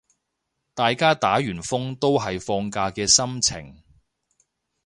[0.73, 3.83] 大家打完風都係放假嘅心情